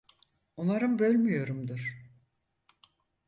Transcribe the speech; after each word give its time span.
Umarım 0.57 0.99
bölmüyorumdur. 0.99 2.09